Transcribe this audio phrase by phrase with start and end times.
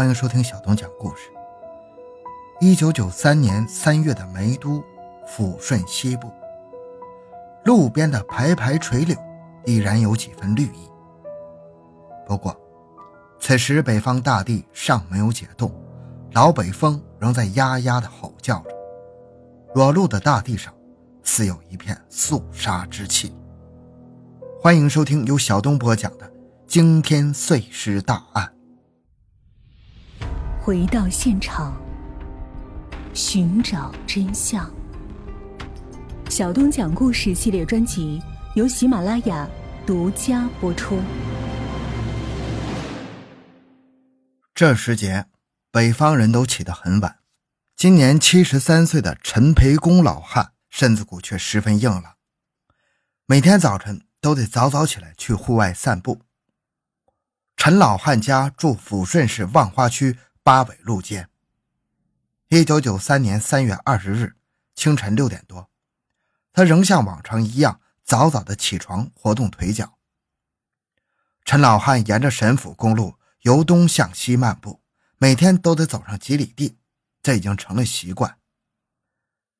[0.00, 1.30] 欢迎收听小东讲故事。
[2.58, 4.82] 一九九三年三月的梅都
[5.28, 6.32] 抚顺西部，
[7.66, 9.14] 路边的排排垂柳
[9.66, 10.88] 依然有几分绿意。
[12.26, 12.58] 不过，
[13.38, 15.70] 此时北方大地尚没有解冻，
[16.32, 18.70] 老北风仍在呀呀的吼叫着，
[19.74, 20.72] 裸露的大地上
[21.22, 23.36] 似有一片肃杀之气。
[24.62, 26.32] 欢迎收听由小东播讲的
[26.66, 28.50] 惊天碎尸大案。
[30.62, 31.74] 回到现场，
[33.14, 34.70] 寻找真相。
[36.28, 38.20] 小东讲故事系列专辑
[38.54, 39.48] 由喜马拉雅
[39.86, 41.00] 独家播出。
[44.54, 45.24] 这时节，
[45.72, 47.20] 北方人都起得很晚。
[47.74, 52.16] 今年七十三岁的陈培公老汉身子骨却十分硬朗，
[53.24, 56.20] 每天早晨都得早早起来去户外散步。
[57.56, 60.18] 陈老汉家住抚顺市望花区。
[60.42, 61.28] 八纬路街。
[62.48, 64.36] 一九九三年三月二十日
[64.74, 65.70] 清晨六点多，
[66.52, 69.98] 他仍像往常一样早早的起床活动腿脚。
[71.44, 74.80] 陈老汉沿着沈府公路由东向西漫步，
[75.18, 76.78] 每天都得走上几里地，
[77.22, 78.38] 这已经成了习惯。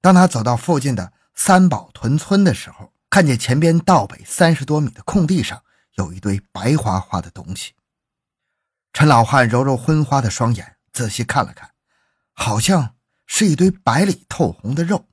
[0.00, 5.62] 当他走到附近的三宝屯村的时候，看见前边道北三十多米的空地上
[5.94, 7.74] 有一堆白花花的东西。
[8.94, 11.74] 陈老汉揉揉昏花的双眼，仔细看了看，
[12.32, 12.94] 好像
[13.26, 15.08] 是一堆白里透红的肉。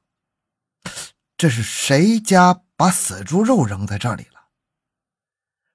[1.36, 4.50] 这是谁家把死猪肉扔在这里了？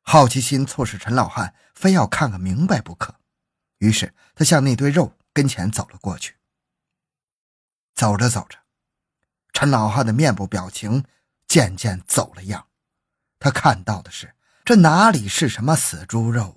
[0.02, 3.16] 好奇心促使陈老汉非要看个明白不可。
[3.78, 6.36] 于是他向那堆肉跟前走了过去。
[7.92, 8.56] 走着走着，
[9.52, 11.04] 陈老汉的面部表情
[11.48, 12.68] 渐渐走了样。
[13.40, 16.55] 他看到的是，这哪里是什么死猪肉？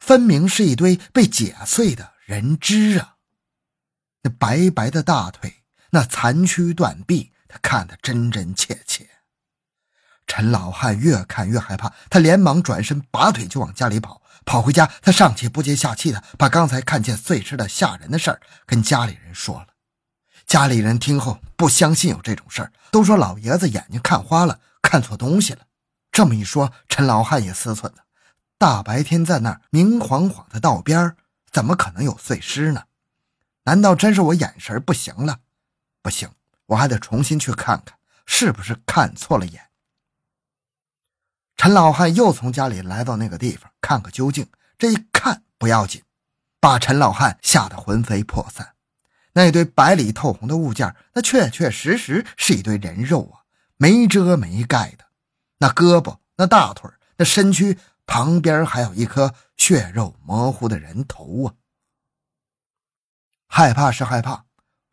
[0.00, 3.16] 分明是一堆被解碎的人肢啊！
[4.22, 9.08] 那白白的大腿，那残躯断臂，他看得真真切切。
[10.26, 14.22] 陈老汉越看越害怕，他连忙转身拔腿就往家里跑。
[14.46, 19.68] 跑回家，他上气不接下气的把刚才看见碎尸的吓人的事儿跟家里人说了。
[20.46, 25.60] 家里人听后不相信有这种事儿，都说老爷子眼睛看花了，看错东西了。
[26.12, 28.03] 这么一说，陈老汉也思忖了。
[28.64, 31.14] 大白天在那儿明晃晃的道边
[31.52, 32.84] 怎么可能有碎尸呢？
[33.64, 35.40] 难道真是我眼神不行了？
[36.00, 36.30] 不行，
[36.68, 39.64] 我还得重新去看看，是不是看错了眼。
[41.58, 44.48] 陈老汉又从家里来到那个地方，看个究竟。
[44.78, 46.02] 这一看不要紧，
[46.58, 48.72] 把陈老汉吓得魂飞魄散。
[49.34, 53.44] 那堆白里透红的物件，那确确实实是一堆人肉啊，
[53.76, 55.04] 没遮没盖的，
[55.58, 57.78] 那胳膊、那大腿、那身躯。
[58.06, 61.54] 旁边还有一颗血肉模糊的人头啊！
[63.48, 64.44] 害怕是害怕，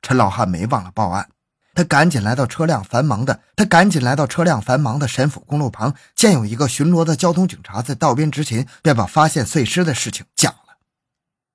[0.01, 1.29] 陈老汉没忘了报案。
[1.73, 10.77] 他赶紧来到车辆繁忙的，他赶紧来到车辆繁忙的沈府公路旁，见有一个巡逻的交通警察在道边执勤，便把发现碎尸的事情讲了。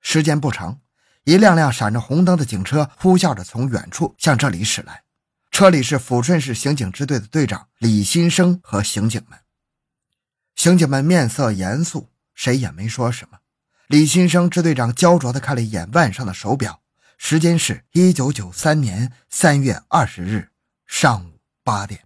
[0.00, 0.81] 时间不长，
[1.25, 5.03] 一辆辆闪着红灯的警车呼啸着从远处向这里驶来，
[5.50, 9.39] 车里是抚顺市刑警支队的队长李新生和刑警们。
[10.56, 13.39] 刑警们面色严肃，谁也没说什么。
[13.89, 16.81] 李新生支队长焦灼地看了一眼腕上的手表，
[17.19, 20.49] 时间是一九九三年三月二十日
[20.87, 22.00] 上午八点。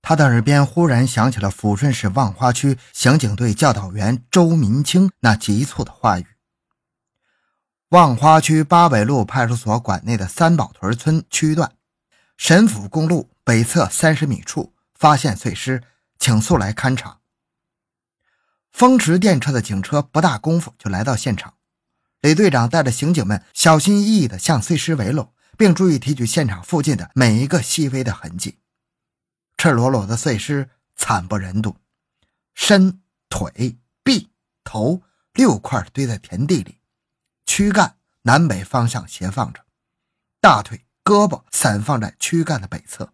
[0.00, 6.26] 他的耳边忽然响起了抚顺市望花区刑警队教导员周民清那急促的话语
[7.90, 11.70] ：“望花区八纬路派出所管内的三宝屯村区段，
[12.38, 15.82] 沈府公路北侧三十米处发现碎尸。”
[16.22, 17.18] 请速来勘查。
[18.70, 21.54] 风驰电掣的警车不大功夫就来到现场，
[22.20, 28.60] 李队长带着刑警们小心翼翼地向碎尸围拢，并注意提取现场附近的每一个细微的痕迹。
[29.56, 31.76] 赤裸裸的碎尸惨不忍睹，
[32.54, 34.30] 身、腿、臂、
[34.62, 35.02] 头
[35.32, 36.78] 六块堆在田地里，
[37.44, 39.64] 躯干南北方向斜放着，
[40.40, 43.12] 大腿、胳膊散放在躯干的北侧，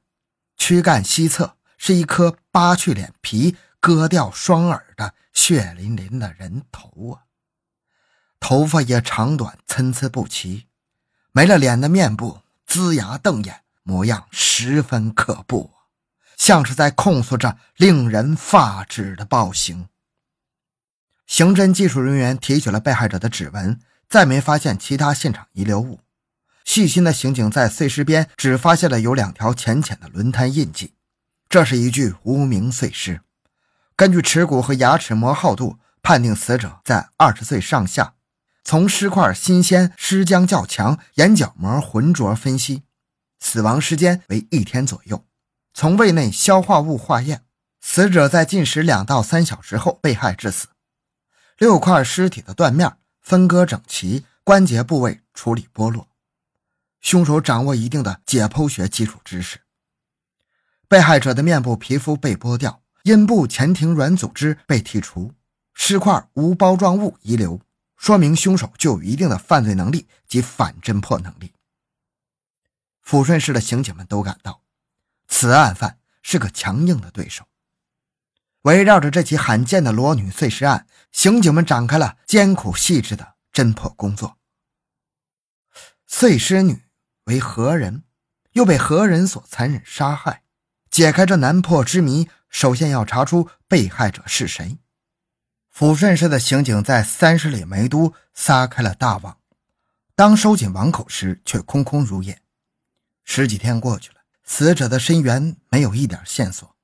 [0.58, 1.56] 躯干西侧。
[1.78, 7.24] 是一颗扒去脸皮、割掉双耳的血淋淋的人头啊！
[8.40, 10.66] 头发也长短参差不齐，
[11.32, 15.70] 没了脸的面部龇牙瞪眼，模样十分可怖，
[16.36, 19.88] 像是在控诉着令人发指的暴行。
[21.26, 26.00] 刑侦技术人员提取了被害者的指纹，再没发现其他现场遗留物。
[26.64, 30.94] 细心的刑警在碎尸边只发现了有两条浅浅的轮胎印记。
[31.48, 33.22] 这是一具无名碎尸，
[33.96, 38.14] 根据耻骨和牙齿磨耗度判定死者在二十岁上下，
[38.62, 42.82] 从尸块新鲜、尸僵较强、眼角膜浑浊分析，
[43.40, 45.24] 死亡时间为一天左右。
[45.72, 47.44] 从胃内消化物化验，
[47.80, 50.68] 死者在进食两到三小时后被害致死。
[51.56, 56.08] 六块尸体的断面分割整齐，关节部位处理剥落。
[57.00, 59.60] 凶手掌握一定的解剖学基础知识。
[60.88, 65.34] 被害者的面部皮肤被剥掉，阴部前庭软组织被剔除，
[65.74, 67.60] 尸块无包装物遗留，
[67.96, 71.52] 说明凶手具有一定的犯罪能力及反侦破能力。
[73.04, 74.62] 抚顺市的刑警们都感到，
[75.28, 77.44] 此案犯是个强硬的对手。
[78.62, 84.38] 围绕着这起罕见的裸女碎尸案，刑警们展开了艰苦细致的侦破工作。
[86.06, 86.82] 碎尸女。
[87.24, 88.04] 为何人，
[88.52, 90.44] 又被何人所残忍杀害？
[90.98, 94.78] 解开这难破之谜，首先要查出被害者是谁。
[95.72, 99.38] 抚顺市的刑警在三十里梅都撒开了大网，
[100.16, 102.42] 当收紧网口时，却空空如也。
[103.22, 106.74] 十几天过去了，死者的身源没有一点线索。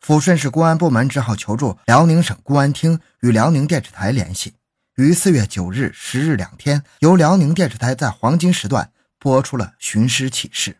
[0.00, 4.54] 抚顺市公安部门只好求助辽宁省公安厅与辽宁电视台联系，
[4.94, 8.92] 于四月九日、十日两天，由辽宁电视台在黄金时段。
[9.18, 10.78] 播出了寻尸启事。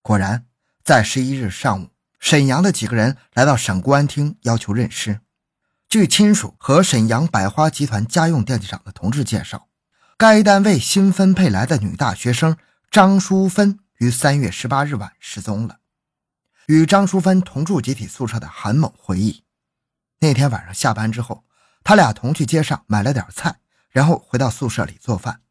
[0.00, 0.46] 果然，
[0.84, 5.20] 在十一日上午，沈阳的几个人来到省公安厅要求认尸。
[5.88, 9.68] 据亲属和沈阳百花集团家用电器厂的同志介绍，
[10.16, 12.56] 该单位新分配来的女大学生
[12.90, 15.78] 张淑芬于三月十八日晚失踪了。
[16.66, 19.44] 与张淑芬同住集体宿舍的韩某回忆，
[20.18, 21.44] 那天晚上下班之后，
[21.84, 25.42] 他俩同去街上买了点菜，然后回到宿舍里做饭。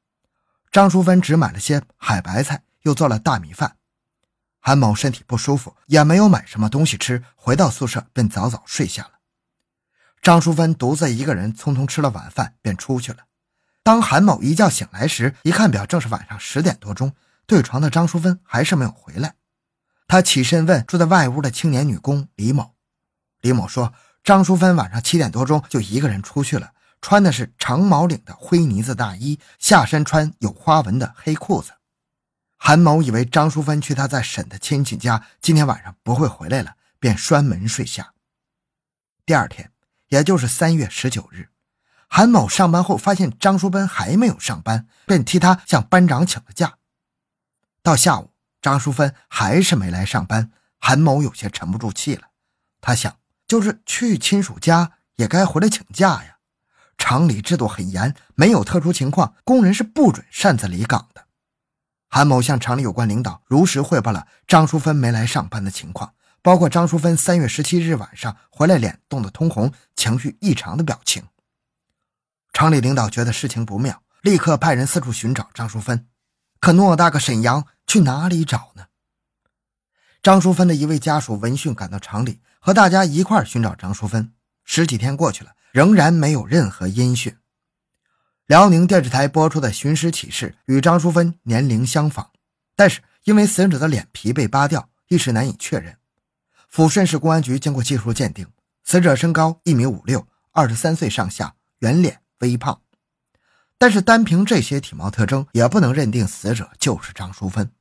[0.71, 3.77] 张淑芬只买了些海白菜，又做了大米饭。
[4.61, 9.11] 韩某身体不舒服，也没有买什么东西吃，回到宿舍便早早睡下了。
[10.21, 13.25] 张淑芬独自一个人匆匆吃了晚饭，便出去了。
[13.83, 17.13] 当韩某一觉醒来时，一看表，正是晚上十点多钟。
[17.47, 19.33] 对床的张淑芬还是没有回来。
[20.07, 22.75] 他起身问住在外屋的青年女工李某，
[23.41, 23.93] 李某说，
[24.23, 26.71] 张淑芬晚上七点多钟就一个人出去了。
[27.01, 31.71] 穿的是长毛领的灰呢子大衣，下身穿有花纹的黑裤子。
[32.63, 38.13] 韩某以为张淑芬去他在沈的亲戚家，今天晚上不会回来了，便摔门睡下。
[39.25, 39.71] 第二天，
[40.09, 41.49] 也就是三月十九日，
[42.07, 46.77] 韩某上班后发现张淑芬还没有上班，便替他向班长请了假。
[47.81, 48.31] 到下午，
[48.61, 52.27] 张淑芬还是没来上班，韩某有些沉不住气了。
[52.79, 53.17] 他想，
[53.47, 56.37] 就是去亲属家，也该回来请假呀。
[56.95, 61.25] 厂里制度很严，没有特殊情况，工人是不准擅自离岗的。
[62.13, 71.23] 韩某向厂里有关领导如实汇报了张淑芬没来上班的情况，包括张淑芬三月十七日晚上回来脸冻得通红、情绪异常的表情。
[72.51, 76.05] 厂里领导觉得事情不妙，立刻派人四处寻找张淑芬。
[76.59, 78.87] 可偌大个沈阳，去哪里找呢？
[80.21, 84.33] 张淑芬的一位家属闻讯赶到厂里，和大家一块寻找张淑芬。
[84.65, 85.51] 十几天过去了。
[85.71, 87.33] 仍然没有任何音讯。
[88.51, 92.31] 辽宁电视台播出的寻尸启事与张淑芬年龄相仿，
[92.75, 95.95] 但是因为死者的脸皮被扒掉，一时难以确认。
[96.69, 98.45] 抚顺市公安局经过技术鉴定，
[98.83, 102.81] 死者身高一米五六，二十三岁上下，圆脸微胖。
[103.77, 107.72] 但是单凭这些体貌特征，也不能认定死者就是张淑芬。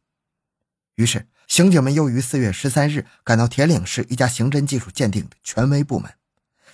[0.94, 6.08] 于是，刑警们又于四月十三日赶到铁岭市一家刑侦技术鉴定的权威部门。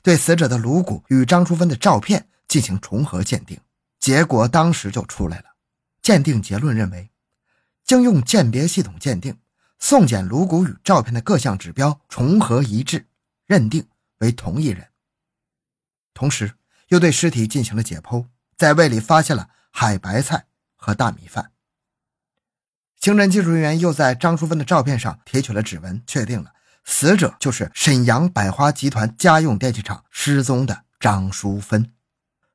[0.03, 3.59] 对死者的颅骨与张淑芬的照片进行重合鉴定，
[4.07, 5.57] 结果当时就出来了。
[6.01, 7.11] 鉴定结论认为，
[7.83, 9.37] 经用鉴别系统鉴定，
[9.81, 13.09] 送检颅骨与照片的各项指标重合一致，
[13.47, 14.91] 认定为同一人。
[16.15, 16.53] 同时，
[16.87, 20.47] 又对尸体进行了解剖，在胃里发现了海白菜
[20.77, 21.51] 和大米饭。
[23.01, 26.53] 刑侦技术人员又在张淑芬的照片上提取了指纹，确定了。
[26.85, 31.93] 死者就是沈阳百花集团家用电器厂失踪的张淑芬。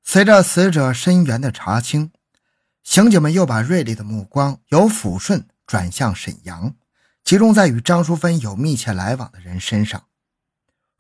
[0.04, 2.12] 随着死者身源的查清，
[2.84, 6.76] 刑警们又把锐利的目光由抚顺转向沈阳，
[7.24, 10.08] 集中在与张淑芬有密切来往的人身上。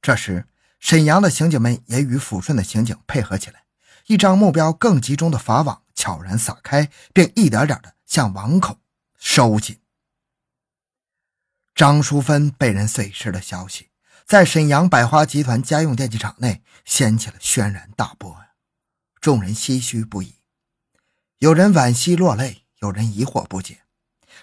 [0.01, 0.47] 这时，
[0.79, 3.63] 沈阳的刑警们也与抚顺的刑警配合起来，
[4.07, 8.79] 一张目标更集中的法网悄然撒开，并一点点的向网口
[9.17, 9.79] 收紧。
[11.75, 13.89] 张淑芬被人碎尸的消息，
[14.25, 18.50] 在沈阳百花集团家用电器厂内掀起了轩然大波呀！
[19.21, 20.37] 众人唏嘘不已，
[21.37, 23.83] 有人惋惜落泪，有人疑惑不解：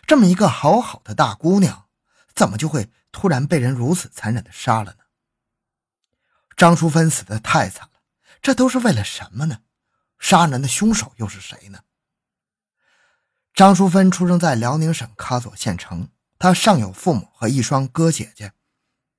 [0.06, 1.88] 这么一个好好的大姑娘，
[2.32, 5.04] 怎么就会突然被人如此残忍的杀了呢？
[6.56, 8.00] 张淑芬死的太惨了，
[8.40, 9.62] 这都是为了什么呢？
[10.20, 11.80] 杀人的凶手又是谁呢？
[13.52, 16.08] 张淑芬出生在辽宁省喀左县城，
[16.38, 18.52] 她上有父母和一双哥姐姐。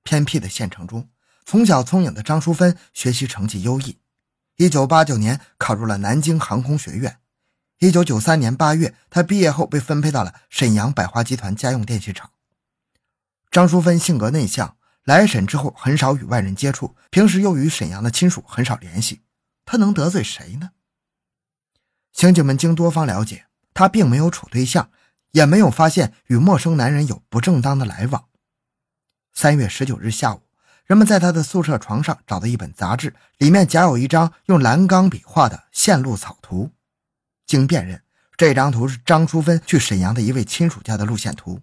[0.02, 1.10] 偏僻的县城中，
[1.44, 3.98] 从小聪颖的张淑芬学习成绩优异。
[4.60, 7.18] 一九八九年考入了南京航空学院。
[7.78, 12.32] 一九九三年八月，他毕业后被分配到了沈阳百花集团家用电器厂。
[13.50, 19.22] 张淑芬性格内向，来沈之后很少与外人接触，平时又与沈阳的亲属很少联系。
[19.64, 20.72] 她能得罪谁呢？
[22.12, 24.90] 刑警们经多方了解，她并没有处对象，
[25.30, 28.26] 也没有发现与陌生男人有不正当的来往。
[29.32, 30.42] 三月十九日下午，
[30.90, 36.72] 人们在他的宿舍床上找到一本杂志，里面夹有一张用蓝钢笔画的线路草图。
[37.46, 38.02] 经辨认，
[38.36, 41.60] 这张图是张淑芬去沈阳的一位亲属家的路线图。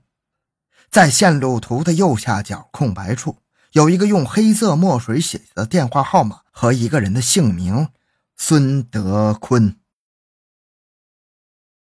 [0.90, 3.40] 在线路图的右下角空白处，
[3.74, 7.90] 有一个用黑色墨水写的电话号码和一个人的姓名：
[8.38, 9.76] 孙德坤。